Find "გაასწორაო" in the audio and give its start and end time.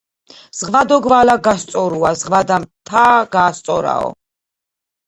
3.33-4.09